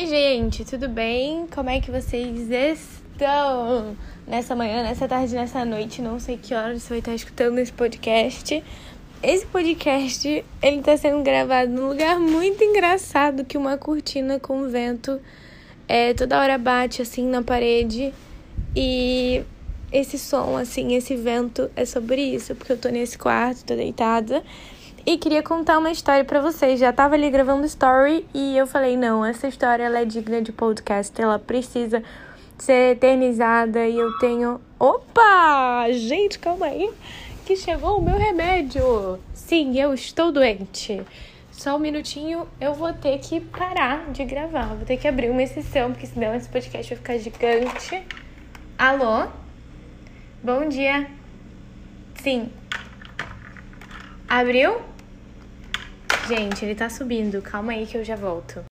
[0.00, 1.46] Oi, gente, tudo bem?
[1.54, 3.94] Como é que vocês estão
[4.26, 6.00] nessa manhã, nessa tarde, nessa noite?
[6.00, 8.64] Não sei que horas você vai estar escutando esse podcast.
[9.22, 15.20] Esse podcast, ele tá sendo gravado num lugar muito engraçado que uma cortina com vento
[15.86, 18.10] é, toda hora bate assim na parede
[18.74, 19.44] e
[19.92, 24.42] esse som, assim, esse vento é sobre isso, porque eu tô nesse quarto, tô deitada
[25.06, 26.78] e queria contar uma história para vocês.
[26.78, 30.52] Já tava ali gravando story e eu falei: não, essa história ela é digna de
[30.52, 32.02] podcast, ela precisa
[32.58, 34.60] ser eternizada e eu tenho.
[34.78, 35.86] Opa!
[35.92, 36.90] Gente, calma aí,
[37.44, 39.18] que chegou o meu remédio.
[39.34, 41.02] Sim, eu estou doente.
[41.50, 44.68] Só um minutinho, eu vou ter que parar de gravar.
[44.68, 48.02] Vou ter que abrir uma exceção, porque senão esse podcast vai ficar gigante.
[48.78, 49.28] Alô?
[50.42, 51.06] Bom dia.
[52.22, 52.50] Sim.
[54.30, 54.80] Abriu?
[56.28, 57.42] Gente, ele tá subindo.
[57.42, 58.62] Calma aí que eu já volto.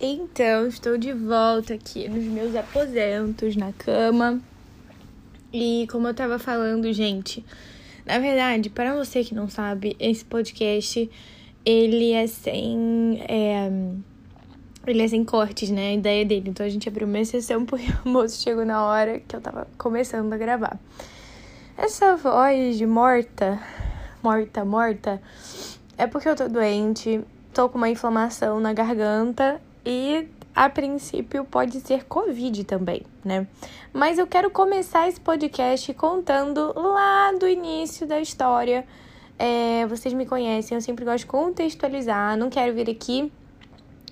[0.00, 4.40] Então, estou de volta aqui nos meus aposentos, na cama.
[5.52, 7.44] E como eu tava falando, gente,
[8.06, 11.10] na verdade, para você que não sabe, esse podcast
[11.66, 13.20] ele é sem.
[13.28, 13.72] É,
[14.86, 15.88] ele é sem cortes, né?
[15.88, 16.50] A ideia dele.
[16.50, 19.66] Então a gente abriu uma exceção porque o moço chegou na hora que eu tava
[19.76, 20.78] começando a gravar.
[21.76, 23.60] Essa voz de morta,
[24.22, 25.20] morta, morta,
[25.98, 27.20] é porque eu tô doente,
[27.52, 33.48] tô com uma inflamação na garganta e a princípio pode ser Covid também, né?
[33.92, 38.86] Mas eu quero começar esse podcast contando lá do início da história.
[39.36, 43.32] É, vocês me conhecem, eu sempre gosto de contextualizar, não quero vir aqui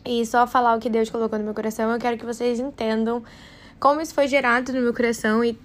[0.05, 3.23] e só falar o que Deus colocou no meu coração, eu quero que vocês entendam
[3.83, 5.59] como isso foi gerado no meu coração e,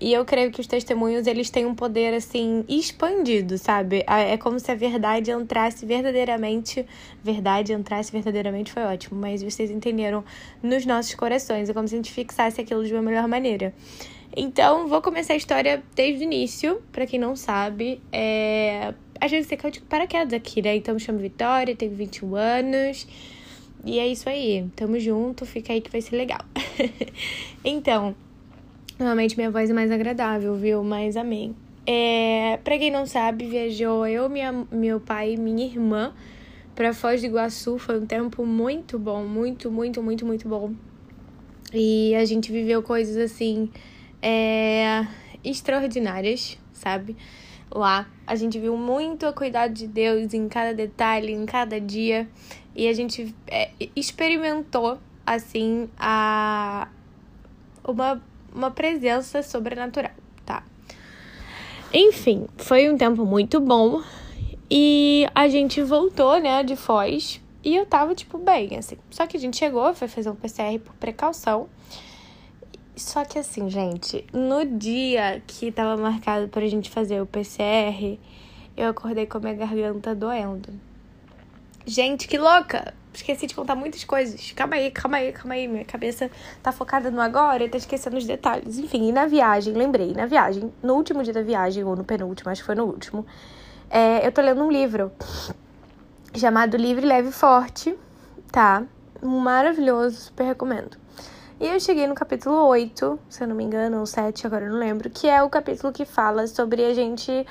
[0.00, 4.04] e eu creio que os testemunhos eles têm um poder assim expandido, sabe?
[4.08, 6.84] É como se a verdade entrasse verdadeiramente,
[7.22, 10.24] verdade entrasse verdadeiramente foi ótimo, mas vocês entenderam
[10.60, 13.72] nos nossos corações, é como se a gente fixasse aquilo de uma melhor maneira.
[14.36, 18.92] Então, vou começar a história desde o início, para quem não sabe, é...
[19.20, 20.74] a gente tem que digo paraquedas aqui, né?
[20.74, 23.06] Então, me chamo Vitória, tenho 21 anos.
[23.84, 24.68] E é isso aí.
[24.76, 26.40] Tamo junto, fica aí que vai ser legal.
[27.64, 28.14] então,
[28.98, 30.82] normalmente minha voz é mais agradável, viu?
[30.84, 31.54] Mas amém.
[31.86, 36.12] É, pra quem não sabe, viajou eu, minha, meu pai e minha irmã
[36.74, 37.78] para Foz do Iguaçu.
[37.78, 40.72] Foi um tempo muito bom, muito, muito, muito, muito bom.
[41.72, 43.70] E a gente viveu coisas assim
[44.22, 45.06] é,
[45.42, 47.16] extraordinárias, sabe?
[47.72, 52.28] Lá a gente viu muito a cuidado de Deus em cada detalhe, em cada dia.
[52.74, 56.88] E a gente é, experimentou, assim, a
[57.84, 58.22] uma,
[58.54, 60.12] uma presença sobrenatural,
[60.44, 60.62] tá?
[61.92, 64.02] Enfim, foi um tempo muito bom.
[64.70, 67.40] E a gente voltou, né, de Foz.
[67.62, 68.96] E eu tava, tipo, bem, assim.
[69.10, 71.68] Só que a gente chegou, foi fazer um PCR por precaução.
[72.96, 78.18] Só que assim, gente, no dia que tava marcado pra gente fazer o PCR,
[78.76, 80.68] eu acordei com a minha garganta doendo.
[81.90, 82.94] Gente, que louca!
[83.12, 84.52] Esqueci de contar muitas coisas.
[84.52, 85.66] Calma aí, calma aí, calma aí.
[85.66, 86.30] Minha cabeça
[86.62, 88.78] tá focada no agora e tá esquecendo os detalhes.
[88.78, 92.48] Enfim, e na viagem, lembrei, na viagem, no último dia da viagem, ou no penúltimo,
[92.48, 93.26] acho que foi no último,
[93.90, 95.10] é, eu tô lendo um livro
[96.36, 97.98] chamado Livre, Leve e Forte,
[98.52, 98.84] tá?
[99.20, 100.96] Maravilhoso, super recomendo.
[101.58, 104.70] E eu cheguei no capítulo 8, se eu não me engano, ou 7, agora eu
[104.70, 107.44] não lembro, que é o capítulo que fala sobre a gente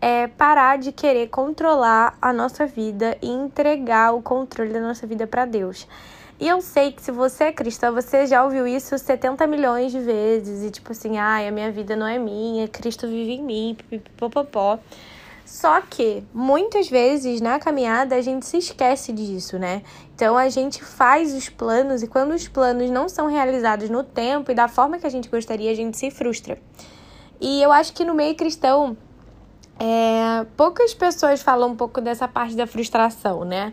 [0.00, 5.26] é parar de querer controlar a nossa vida e entregar o controle da nossa vida
[5.26, 5.86] para Deus.
[6.38, 10.00] E eu sei que se você é cristã, você já ouviu isso 70 milhões de
[10.00, 10.62] vezes.
[10.62, 14.78] E tipo assim, ai, a minha vida não é minha, Cristo vive em mim, pipipopopó.
[15.46, 19.82] Só que muitas vezes na caminhada a gente se esquece disso, né?
[20.14, 24.50] Então a gente faz os planos e quando os planos não são realizados no tempo
[24.50, 26.58] e da forma que a gente gostaria, a gente se frustra.
[27.40, 28.96] E eu acho que no meio cristão
[29.78, 33.72] é, poucas pessoas falam um pouco dessa parte da frustração, né?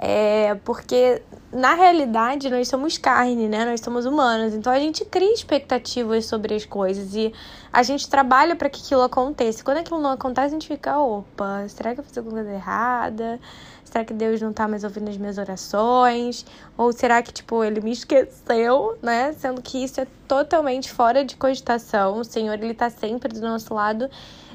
[0.00, 1.20] É, porque
[1.52, 3.64] na realidade nós somos carne, né?
[3.64, 7.32] Nós somos humanos, então a gente cria expectativas sobre as coisas e
[7.72, 9.64] a gente trabalha para que aquilo aconteça.
[9.64, 13.40] Quando aquilo não acontece, a gente fica, opa, será que eu fiz alguma coisa errada?
[13.84, 16.44] Será que Deus não tá mais ouvindo as minhas orações?
[16.76, 19.32] Ou será que, tipo, ele me esqueceu, né?
[19.32, 22.18] Sendo que isso é totalmente fora de cogitação.
[22.18, 24.08] O Senhor, ele tá sempre do nosso lado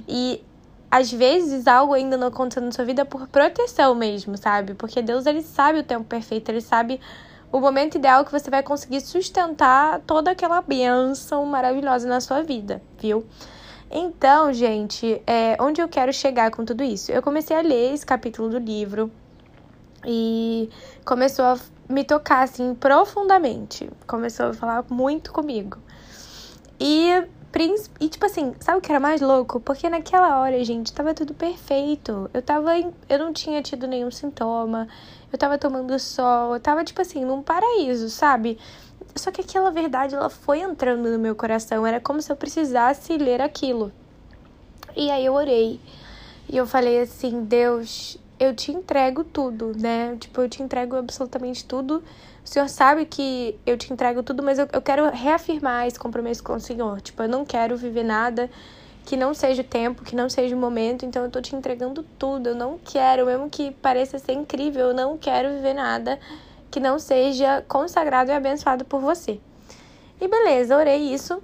[0.08, 0.42] e
[0.94, 4.76] às vezes algo ainda não aconteceu na sua vida por proteção mesmo, sabe?
[4.76, 7.00] Porque Deus ele sabe o tempo perfeito, ele sabe
[7.52, 12.80] o momento ideal que você vai conseguir sustentar toda aquela bênção maravilhosa na sua vida,
[13.00, 13.26] viu?
[13.90, 17.12] Então, gente, é, onde eu quero chegar com tudo isso?
[17.12, 19.12] Eu comecei a ler esse capítulo do livro
[20.06, 20.70] E
[21.04, 21.58] começou a
[21.90, 23.90] me tocar assim profundamente.
[24.06, 25.80] Começou a falar muito comigo.
[26.80, 27.24] E,
[28.00, 29.60] e tipo assim, sabe o que era mais louco?
[29.60, 32.30] Porque naquela hora, gente, tava tudo perfeito.
[32.34, 32.72] Eu tava.
[33.08, 34.88] Eu não tinha tido nenhum sintoma.
[35.32, 36.56] Eu tava tomando sol.
[36.56, 38.58] Eu tava, tipo assim, num paraíso, sabe?
[39.16, 41.86] Só que aquela verdade, ela foi entrando no meu coração.
[41.86, 43.92] Era como se eu precisasse ler aquilo.
[44.96, 45.80] E aí eu orei.
[46.50, 50.18] E eu falei assim: Deus, eu te entrego tudo, né?
[50.20, 52.04] Tipo, eu te entrego absolutamente tudo.
[52.44, 56.44] O Senhor sabe que eu te entrego tudo, mas eu, eu quero reafirmar esse compromisso
[56.44, 57.00] com o Senhor.
[57.02, 58.50] Tipo, eu não quero viver nada
[59.06, 62.04] que não seja o tempo, que não seja o momento, então eu tô te entregando
[62.18, 62.50] tudo.
[62.50, 66.20] Eu não quero, mesmo que pareça ser incrível, eu não quero viver nada
[66.70, 69.40] que não seja consagrado e abençoado por você.
[70.20, 71.42] E beleza, orei isso.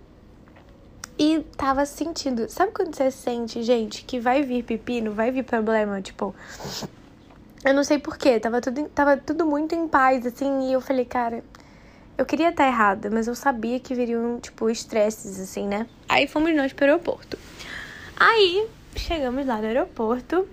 [1.18, 2.50] E tava sentindo.
[2.50, 6.02] Sabe quando você sente, gente, que vai vir pepino, vai vir problema?
[6.02, 6.34] Tipo.
[7.63, 11.03] Eu não sei porquê, tava tudo, tava tudo muito em paz, assim, e eu falei,
[11.03, 11.44] cara,
[12.17, 15.85] eu queria estar errada, mas eu sabia que viriam, tipo, estresses, assim, né?
[16.07, 17.38] Aí fomos nós pro aeroporto.
[18.17, 18.65] Aí,
[18.95, 20.47] chegamos lá no aeroporto,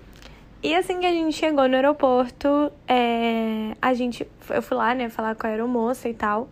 [0.63, 5.09] e assim que a gente chegou no aeroporto, é, a gente, eu fui lá, né,
[5.09, 6.49] falar com a aeromoça e tal.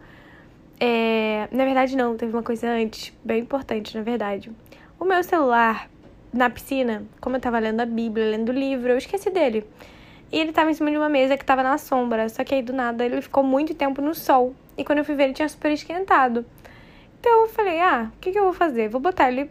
[0.79, 4.53] É, na verdade, não, teve uma coisa antes, bem importante, na verdade.
[5.01, 5.91] O meu celular,
[6.33, 9.65] na piscina, como eu tava lendo a Bíblia, lendo o livro, eu esqueci dele.
[10.35, 12.61] E ele tava em cima de uma mesa que tava na sombra, só que aí
[12.61, 14.53] do nada ele ficou muito tempo no sol.
[14.77, 16.45] E quando eu fui ver, ele tinha super esquentado.
[17.21, 18.89] Então eu falei, ah, o que, que eu vou fazer?
[18.89, 19.49] Vou botar ele.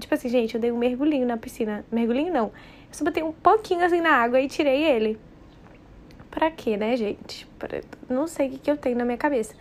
[0.00, 1.84] Tipo assim, gente, eu dei um mergulhinho na piscina.
[1.92, 2.46] Mergulhinho não.
[2.46, 2.52] Eu
[2.90, 5.16] só botei um pouquinho assim na água e tirei ele.
[6.28, 7.46] Pra quê, né, gente?
[7.56, 7.80] Pra...
[8.08, 9.54] Não sei o que, que eu tenho na minha cabeça.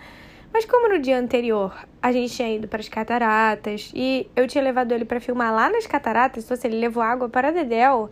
[0.51, 4.63] Mas como no dia anterior a gente tinha ido para as cataratas e eu tinha
[4.63, 8.09] levado ele para filmar lá nas cataratas, então assim, ele levou água para Dedéu,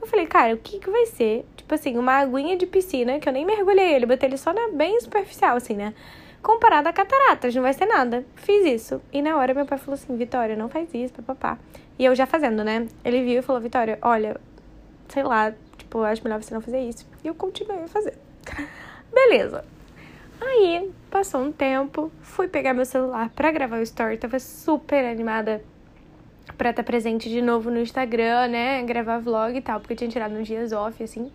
[0.00, 1.44] eu falei, cara, o que que vai ser?
[1.56, 4.68] Tipo assim, uma aguinha de piscina, que eu nem mergulhei ele, botei ele só na
[4.68, 5.94] bem superficial, assim, né?
[6.42, 8.24] Comparado a cataratas, não vai ser nada.
[8.34, 9.02] Fiz isso.
[9.12, 11.58] E na hora meu pai falou assim, Vitória, não faz isso, papapá.
[11.98, 12.88] E eu já fazendo, né?
[13.04, 14.40] Ele viu e falou, Vitória, olha,
[15.08, 17.06] sei lá, tipo, acho melhor você não fazer isso.
[17.22, 18.14] E eu continuei a fazer.
[19.12, 19.64] Beleza.
[20.40, 25.62] Aí, passou um tempo, fui pegar meu celular para gravar o story, tava super animada
[26.60, 28.82] pra estar tá presente de novo no Instagram, né?
[28.82, 31.32] Gravar vlog e tal, porque eu tinha tirado uns dias off, assim.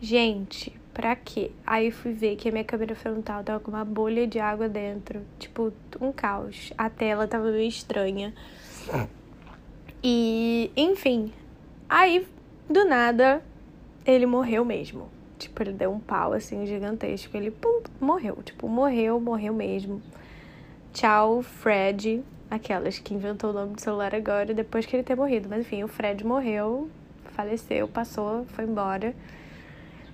[0.00, 1.52] Gente, pra quê?
[1.64, 5.22] Aí fui ver que a minha câmera frontal tava com uma bolha de água dentro.
[5.38, 6.72] Tipo, um caos.
[6.76, 8.34] A tela tava meio estranha.
[10.02, 11.32] E, enfim.
[11.88, 12.26] Aí,
[12.68, 13.40] do nada,
[14.04, 15.08] ele morreu mesmo.
[15.38, 17.36] Tipo, ele deu um pau assim gigantesco.
[17.36, 18.42] Ele pum, morreu.
[18.44, 20.02] Tipo, morreu, morreu mesmo.
[20.92, 22.24] Tchau, Fred.
[22.52, 25.48] Aquelas que inventou o nome do celular agora depois que ele ter morrido.
[25.48, 26.90] Mas enfim, o Fred morreu,
[27.34, 29.14] faleceu, passou, foi embora.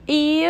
[0.07, 0.45] E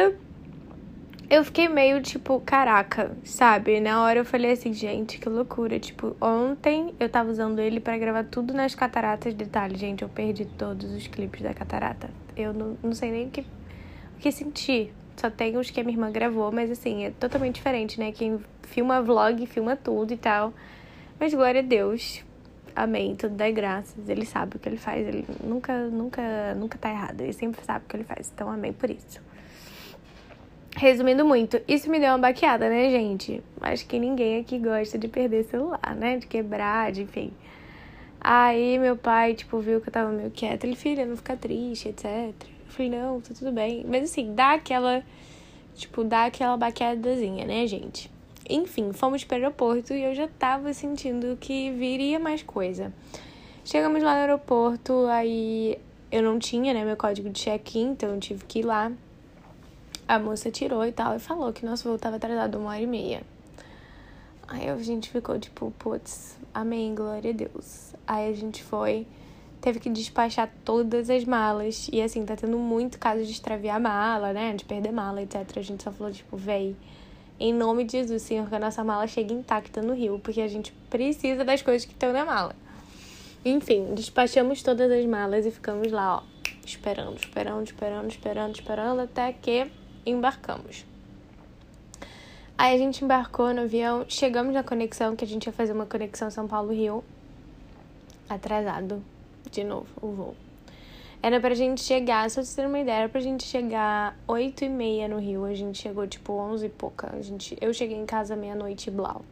[1.30, 3.80] eu fiquei meio tipo, caraca, sabe?
[3.80, 5.80] Na hora eu falei assim, gente, que loucura.
[5.80, 9.32] Tipo, ontem eu tava usando ele para gravar tudo nas cataratas.
[9.32, 12.10] Detalhe, gente, eu perdi todos os clipes da catarata.
[12.36, 13.46] Eu não, não sei nem o que
[14.20, 14.92] que senti.
[15.16, 18.12] Só tem os que a minha irmã gravou, mas assim, é totalmente diferente, né?
[18.12, 20.52] Quem filma vlog, filma tudo e tal.
[21.18, 22.24] Mas glória a Deus.
[22.74, 23.16] Amém.
[23.16, 24.08] Tudo dá graças.
[24.08, 25.06] Ele sabe o que ele faz.
[25.06, 27.20] Ele nunca, nunca, nunca tá errado.
[27.20, 28.30] Ele sempre sabe o que ele faz.
[28.32, 29.20] Então, amém por isso.
[30.76, 33.42] Resumindo muito, isso me deu uma baqueada, né, gente?
[33.60, 36.18] Acho que ninguém aqui gosta de perder celular, né?
[36.18, 37.32] De quebrar, de enfim.
[38.20, 40.66] Aí meu pai, tipo, viu que eu tava meio quieta.
[40.66, 42.06] Ele, filha, não fica triste, etc.
[42.06, 42.32] Eu
[42.68, 43.84] falei, não, tá tudo bem.
[43.88, 45.02] Mas assim, dá aquela.
[45.74, 48.08] Tipo, dá aquela baqueadazinha, né, gente?
[48.48, 52.92] Enfim, fomos para o aeroporto e eu já tava sentindo que viria mais coisa.
[53.64, 55.78] Chegamos lá no aeroporto, aí
[56.10, 58.90] eu não tinha, né, meu código de check-in, então eu tive que ir lá.
[60.06, 62.86] A moça tirou e tal e falou que nosso voo tava atrasado uma hora e
[62.86, 63.22] meia.
[64.46, 67.92] Aí a gente ficou tipo, putz, amém, glória a Deus.
[68.06, 69.06] Aí a gente foi
[69.60, 71.88] teve que despachar todas as malas.
[71.92, 74.54] E assim, tá tendo muito caso de extraviar mala, né?
[74.54, 75.44] De perder mala, etc.
[75.56, 76.74] A gente só falou, tipo, véi,
[77.40, 80.48] em nome de Jesus, Senhor, que a nossa mala chegue intacta no Rio, porque a
[80.48, 82.54] gente precisa das coisas que estão na mala.
[83.44, 86.22] Enfim, despachamos todas as malas e ficamos lá, ó,
[86.66, 89.70] esperando, esperando, esperando, esperando, esperando, até que
[90.04, 90.84] embarcamos.
[92.56, 95.86] Aí a gente embarcou no avião, chegamos na conexão, que a gente ia fazer uma
[95.86, 97.04] conexão São Paulo-Rio,
[98.28, 99.00] atrasado,
[99.48, 100.47] de novo o voo.
[101.20, 104.68] Era pra gente chegar, só pra ter uma ideia, era pra gente chegar 8 e
[104.68, 105.44] meia no Rio.
[105.44, 107.14] A gente chegou tipo 11 e pouca.
[107.14, 109.22] A gente, eu cheguei em casa meia-noite blau.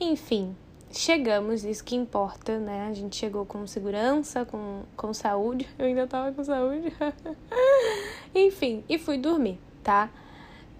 [0.00, 0.56] Enfim,
[0.90, 2.88] chegamos, isso que importa, né?
[2.90, 5.68] A gente chegou com segurança, com, com saúde.
[5.78, 6.92] Eu ainda tava com saúde.
[8.34, 10.10] Enfim, e fui dormir, tá?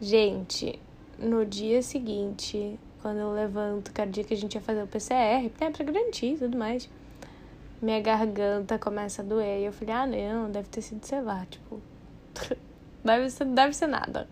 [0.01, 0.79] Gente,
[1.19, 4.87] no dia seguinte, quando eu levanto, que era dia que a gente ia fazer o
[4.87, 6.87] PCR, né, pra garantir e tudo mais,
[7.81, 9.61] minha garganta começa a doer.
[9.61, 11.81] E eu falei, ah, não, deve ter sido, sei lá, tipo,
[13.05, 14.29] deve ser, deve ser nada.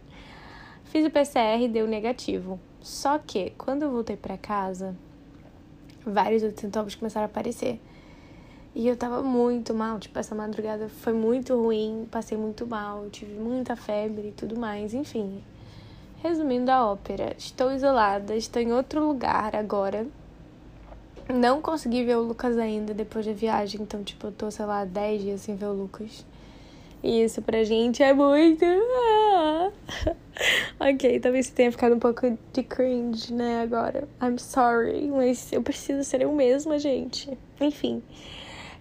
[0.84, 2.58] Fiz o PCR e deu negativo.
[2.80, 4.94] Só que, quando eu voltei para casa,
[6.04, 7.80] vários outros sintomas começaram a aparecer.
[8.74, 13.34] E eu tava muito mal, tipo, essa madrugada foi muito ruim, passei muito mal, tive
[13.34, 15.42] muita febre e tudo mais, enfim.
[16.22, 20.06] Resumindo a ópera, estou isolada, estou em outro lugar agora.
[21.32, 24.84] Não consegui ver o Lucas ainda depois da viagem, então, tipo, eu tô, sei lá,
[24.84, 26.24] 10 dias sem ver o Lucas.
[27.02, 28.64] E isso pra gente é muito.
[28.64, 29.70] Ah.
[30.80, 34.08] ok, talvez você tenha ficado um pouco de cringe, né, agora.
[34.22, 37.36] I'm sorry, mas eu preciso ser eu mesma, gente.
[37.60, 38.02] Enfim.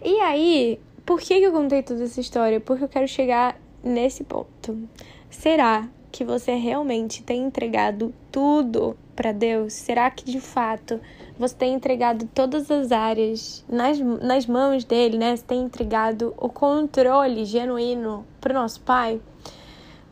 [0.01, 2.59] E aí, por que, que eu contei toda essa história?
[2.59, 4.87] Porque eu quero chegar nesse ponto.
[5.29, 9.73] Será que você realmente tem entregado tudo para Deus?
[9.73, 11.01] Será que de fato
[11.39, 15.35] você tem entregado todas as áreas nas, nas mãos dele, né?
[15.35, 19.19] Você tem entregado o controle genuíno para o nosso Pai?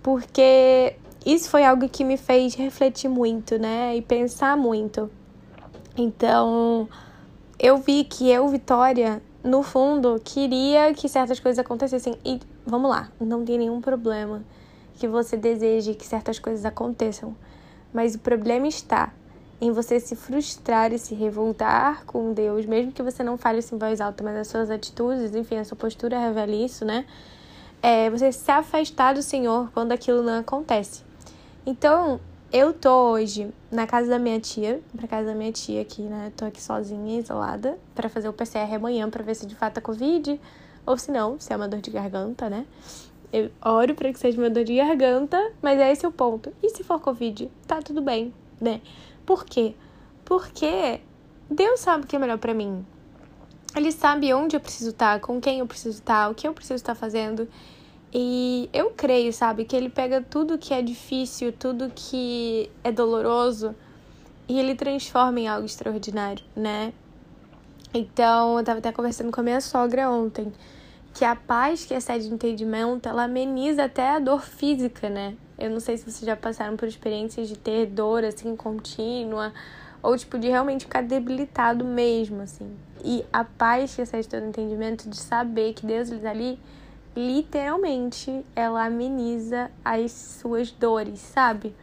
[0.02, 3.96] Porque isso foi algo que me fez refletir muito, né?
[3.96, 5.08] E pensar muito.
[5.96, 6.90] Então,
[7.60, 12.18] eu vi que eu, Vitória, no fundo, queria que certas coisas acontecessem.
[12.26, 14.42] E vamos lá, não tem nenhum problema
[15.02, 17.36] que você deseje que certas coisas aconteçam.
[17.92, 19.12] Mas o problema está
[19.60, 23.74] em você se frustrar e se revoltar com Deus, mesmo que você não fale isso
[23.74, 27.06] em voz alta, mas as suas atitudes, enfim, a sua postura revela isso, né?
[27.82, 31.02] É você se afastar do Senhor quando aquilo não acontece.
[31.66, 32.20] Então,
[32.54, 36.32] eu tô hoje na casa da minha tia, pra casa da minha tia aqui, né?
[36.38, 39.82] Tô aqui sozinha, isolada, para fazer o PCR amanhã para ver se de fato é
[39.82, 40.40] Covid
[40.86, 42.68] ou se não, se é uma dor de garganta, né?
[43.32, 46.54] Eu oro para que seja uma dor de garganta, mas é esse o ponto.
[46.62, 48.82] E se for Covid, tá tudo bem, né?
[49.26, 49.74] Por quê?
[50.26, 51.00] Porque
[51.50, 52.86] Deus sabe o que é melhor para mim.
[53.76, 56.76] Ele sabe onde eu preciso estar, com quem eu preciso estar, o que eu preciso
[56.76, 57.48] estar fazendo.
[58.14, 63.74] E eu creio, sabe, que ele pega tudo que é difícil, tudo que é doloroso
[64.52, 66.92] e ele transforma em algo extraordinário, né?
[67.94, 70.52] Então, eu tava até conversando com a minha sogra ontem,
[71.14, 75.36] que a paz que excede entendimento, ela ameniza até a dor física, né?
[75.58, 79.54] Eu não sei se vocês já passaram por experiências de ter dor, assim, contínua,
[80.02, 82.76] ou, tipo, de realmente ficar debilitado mesmo, assim.
[83.04, 86.60] E a paz que excede todo entendimento de saber que Deus está ali
[87.16, 91.76] literalmente ela ameniza as suas dores, sabe?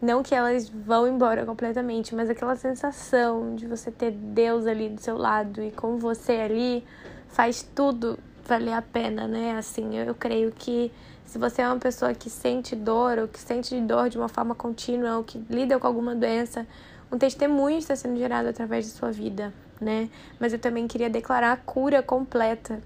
[0.00, 5.00] Não que elas vão embora completamente, mas aquela sensação de você ter Deus ali do
[5.00, 6.84] seu lado e com você ali
[7.28, 8.18] faz tudo
[8.50, 9.56] valer a pena, né?
[9.56, 10.92] Assim, eu, eu creio que
[11.24, 14.54] se você é uma pessoa que sente dor ou que sente dor de uma forma
[14.54, 16.66] contínua ou que lida com alguma doença,
[17.10, 20.08] um testemunho está sendo gerado através de sua vida, né?
[20.38, 22.80] Mas eu também queria declarar a cura completa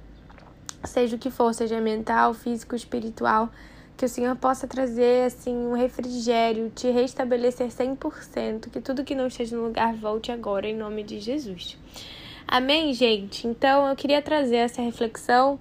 [0.87, 3.49] seja o que for, seja mental, físico, espiritual,
[3.97, 9.27] que o Senhor possa trazer assim um refrigério, te restabelecer 100%, que tudo que não
[9.27, 11.79] esteja no lugar volte agora em nome de Jesus.
[12.47, 13.47] Amém, gente.
[13.47, 15.59] Então eu queria trazer essa reflexão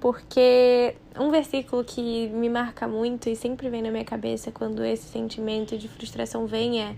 [0.00, 5.04] porque um versículo que me marca muito e sempre vem na minha cabeça quando esse
[5.04, 6.96] sentimento de frustração vem é: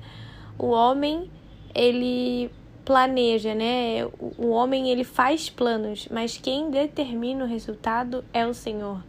[0.58, 1.30] o homem
[1.74, 2.50] ele
[2.84, 4.06] planeja, né?
[4.38, 9.02] O homem ele faz planos, mas quem determina o resultado é o Senhor.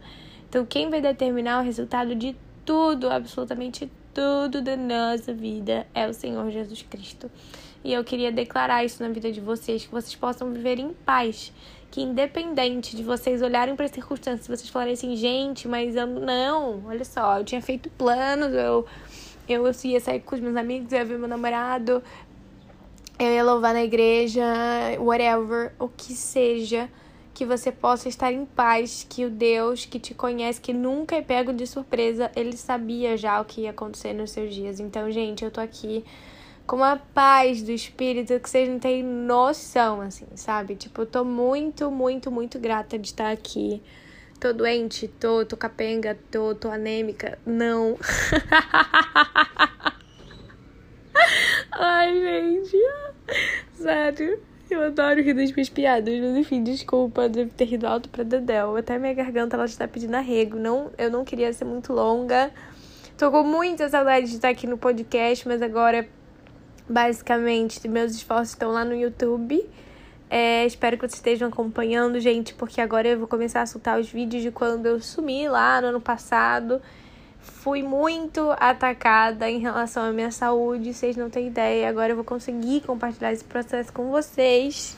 [0.48, 6.14] Então, quem vai determinar o resultado de tudo, absolutamente tudo da nossa vida é o
[6.14, 7.30] Senhor Jesus Cristo.
[7.86, 11.52] E eu queria declarar isso na vida de vocês, que vocês possam viver em paz,
[11.88, 16.82] que independente de vocês olharem para as circunstâncias, vocês falarem assim, gente, mas eu não,
[16.84, 18.84] olha só, eu tinha feito planos, eu
[19.48, 22.02] eu ia sair com os meus amigos, eu ia ver meu namorado,
[23.20, 24.42] eu ia louvar na igreja,
[24.98, 26.90] whatever, o que seja,
[27.32, 31.22] que você possa estar em paz, que o Deus que te conhece, que nunca é
[31.22, 34.80] pego de surpresa, ele sabia já o que ia acontecer nos seus dias.
[34.80, 36.04] Então, gente, eu tô aqui
[36.66, 40.74] com a paz do espírito que vocês não têm noção, assim, sabe?
[40.74, 43.82] Tipo, eu tô muito, muito, muito grata de estar aqui.
[44.40, 47.38] Tô doente, tô, tô capenga, tô, tô anêmica.
[47.46, 47.96] Não.
[51.72, 52.76] Ai, gente.
[53.74, 54.42] Sério.
[54.68, 58.76] Eu adoro rir das minhas piadas, mas enfim, desculpa, devo ter rido alto pra Dedel.
[58.76, 60.58] Até minha garganta ela está pedindo arrego.
[60.58, 62.50] Não, eu não queria ser muito longa.
[63.16, 66.06] Tô com muita saudade de estar aqui no podcast, mas agora,
[66.88, 69.64] basicamente, meus esforços estão lá no YouTube,
[70.28, 74.10] É, espero que vocês estejam acompanhando, gente, porque agora eu vou começar a soltar os
[74.10, 76.82] vídeos de quando eu sumi lá no ano passado.
[77.40, 81.88] Fui muito atacada em relação à minha saúde, vocês não têm ideia.
[81.88, 84.96] Agora eu vou conseguir compartilhar esse processo com vocês.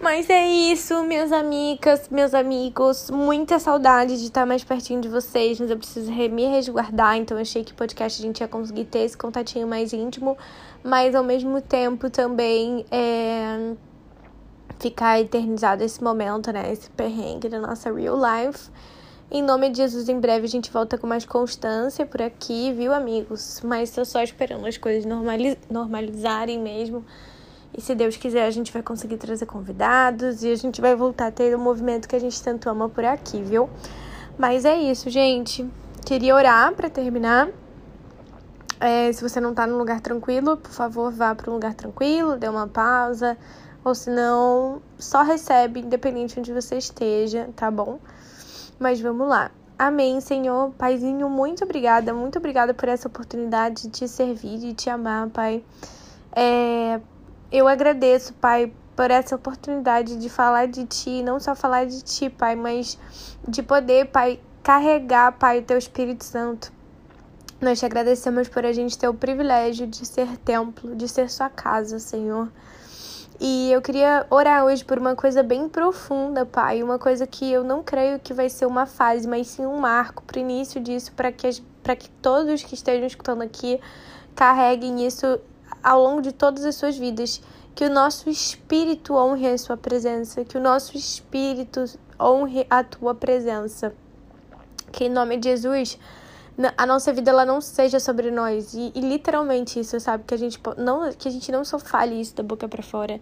[0.00, 3.10] Mas é isso, minhas amigas, meus amigos.
[3.10, 7.16] Muita saudade de estar mais pertinho de vocês, mas eu preciso me resguardar.
[7.16, 10.38] Então achei que podcast a gente ia conseguir ter esse contatinho mais íntimo,
[10.84, 13.74] mas ao mesmo tempo também é,
[14.78, 16.72] ficar eternizado esse momento, né?
[16.72, 18.70] Esse perrengue da nossa real life.
[19.28, 22.94] Em nome de Jesus, em breve a gente volta com mais constância por aqui, viu,
[22.94, 23.60] amigos?
[23.64, 27.04] Mas tô só esperando as coisas normaliz normalizarem mesmo.
[27.76, 31.28] E se Deus quiser, a gente vai conseguir trazer convidados e a gente vai voltar
[31.28, 33.68] a ter o movimento que a gente tanto ama por aqui, viu?
[34.36, 35.68] Mas é isso, gente.
[36.04, 37.48] Queria orar para terminar.
[38.80, 42.36] É, se você não tá num lugar tranquilo, por favor, vá para um lugar tranquilo,
[42.36, 43.36] dê uma pausa.
[43.84, 47.98] Ou se não, só recebe, independente de onde você esteja, tá bom?
[48.78, 49.50] Mas vamos lá.
[49.78, 50.72] Amém, Senhor.
[50.76, 52.12] Paizinho, muito obrigada.
[52.12, 55.62] Muito obrigada por essa oportunidade de te servir, de te amar, Pai.
[56.34, 57.00] É,
[57.50, 62.28] eu agradeço, Pai, por essa oportunidade de falar de Ti, não só falar de Ti,
[62.28, 62.98] Pai, mas
[63.46, 66.72] de poder, Pai, carregar, Pai, o Teu Espírito Santo.
[67.60, 71.48] Nós te agradecemos por a gente ter o privilégio de ser templo, de ser Sua
[71.48, 72.48] casa, Senhor.
[73.40, 77.62] E eu queria orar hoje por uma coisa bem profunda, Pai, uma coisa que eu
[77.62, 81.12] não creio que vai ser uma fase, mas sim um marco para o início disso,
[81.12, 83.80] para que, que todos que estejam escutando aqui
[84.34, 85.38] carreguem isso
[85.82, 87.40] ao longo de todas as suas vidas.
[87.74, 91.84] Que o nosso espírito honre a sua presença, que o nosso espírito
[92.20, 93.94] honre a tua presença.
[94.90, 95.98] Que em nome de Jesus
[96.76, 100.36] a nossa vida ela não seja sobre nós e, e, literalmente isso sabe que a
[100.36, 103.20] gente não que a gente não só fale isso da boca para fora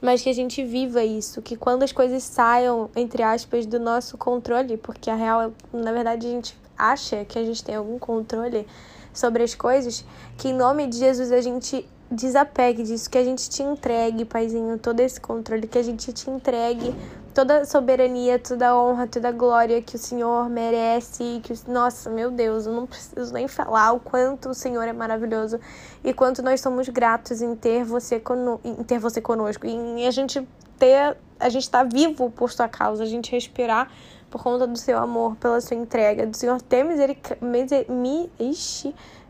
[0.00, 4.16] mas que a gente viva isso que quando as coisas saiam entre aspas do nosso
[4.16, 8.66] controle porque a real na verdade a gente acha que a gente tem algum controle
[9.12, 10.02] sobre as coisas
[10.38, 14.78] que em nome de Jesus a gente desapegue disso, que a gente te entregue, Paizinho,
[14.78, 16.94] todo esse controle, que a gente te entregue
[17.34, 22.10] toda a soberania, toda a honra, toda a glória que o Senhor merece, que nossa,
[22.10, 25.60] meu Deus, eu não preciso nem falar o quanto o Senhor é maravilhoso
[26.02, 30.10] e quanto nós somos gratos em ter você cono em ter você conosco, em a
[30.10, 30.46] gente
[30.78, 33.88] ter, a gente estar tá vivo por sua causa, a gente respirar
[34.30, 37.86] por conta do seu amor, pela sua entrega, do Senhor ter miseric miser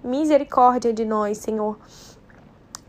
[0.02, 1.76] misericórdia de nós, Senhor.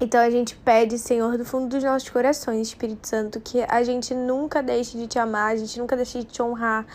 [0.02, 4.14] Então a gente pede, Senhor, do fundo dos nossos corações, Espírito Santo, que a gente
[4.14, 6.86] nunca deixe de te amar, a gente nunca deixe de te honrar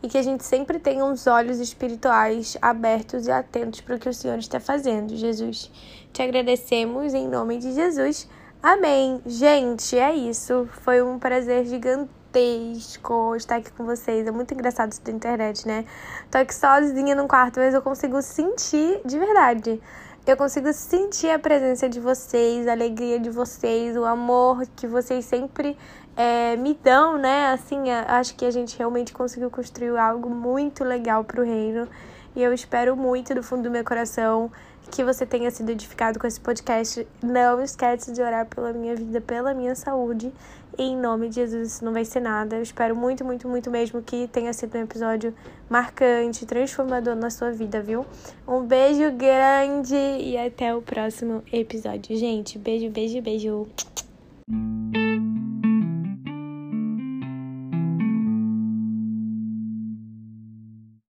[0.00, 4.08] e que a gente sempre tenha uns olhos espirituais abertos e atentos para o que
[4.08, 5.72] o Senhor está fazendo, Jesus.
[6.12, 8.28] Te agradecemos em nome de Jesus.
[8.62, 9.20] Amém.
[9.26, 10.68] Gente, é isso.
[10.82, 14.24] Foi um prazer gigantesco estar aqui com vocês.
[14.24, 15.84] É muito engraçado isso da internet, né?
[16.30, 19.80] Tô aqui sozinha no quarto, mas eu consigo sentir de verdade
[20.24, 25.24] eu consigo sentir a presença de vocês, a alegria de vocês, o amor que vocês
[25.24, 25.76] sempre
[26.16, 27.50] é, me dão, né?
[27.52, 31.88] Assim, acho que a gente realmente conseguiu construir algo muito legal para o reino.
[32.36, 34.50] E eu espero muito do fundo do meu coração
[34.92, 37.06] que você tenha sido edificado com esse podcast.
[37.20, 40.32] Não esquece de orar pela minha vida, pela minha saúde.
[40.78, 42.56] E em nome de Jesus, isso não vai ser nada.
[42.56, 45.34] Eu espero muito, muito, muito mesmo que tenha sido um episódio
[45.68, 48.06] marcante, transformador na sua vida, viu?
[48.46, 52.58] Um beijo grande e até o próximo episódio, gente.
[52.58, 53.66] Beijo, beijo, beijo.